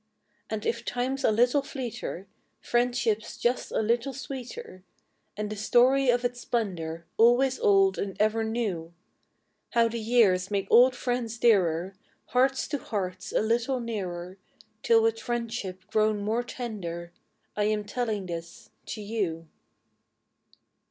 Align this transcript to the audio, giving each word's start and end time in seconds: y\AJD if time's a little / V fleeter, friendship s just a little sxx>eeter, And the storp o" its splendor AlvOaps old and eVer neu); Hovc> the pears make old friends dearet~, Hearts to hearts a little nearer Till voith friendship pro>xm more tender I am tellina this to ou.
y\AJD 0.49 0.65
if 0.65 0.83
time's 0.83 1.23
a 1.23 1.31
little 1.31 1.61
/ 1.61 1.61
V 1.61 1.67
fleeter, 1.67 2.25
friendship 2.59 3.21
s 3.21 3.37
just 3.37 3.71
a 3.71 3.81
little 3.83 4.13
sxx>eeter, 4.13 4.81
And 5.37 5.47
the 5.51 5.55
storp 5.55 6.09
o" 6.09 6.25
its 6.25 6.41
splendor 6.41 7.05
AlvOaps 7.19 7.59
old 7.61 7.99
and 7.99 8.17
eVer 8.17 8.43
neu); 8.43 8.93
Hovc> 9.75 9.91
the 9.91 10.03
pears 10.03 10.49
make 10.49 10.67
old 10.71 10.95
friends 10.95 11.37
dearet~, 11.37 11.93
Hearts 12.29 12.67
to 12.69 12.79
hearts 12.79 13.31
a 13.31 13.41
little 13.43 13.79
nearer 13.79 14.39
Till 14.81 15.01
voith 15.03 15.19
friendship 15.21 15.83
pro>xm 15.91 16.17
more 16.21 16.41
tender 16.41 17.13
I 17.55 17.65
am 17.65 17.83
tellina 17.83 18.25
this 18.25 18.71
to 18.87 19.01
ou. 19.03 19.47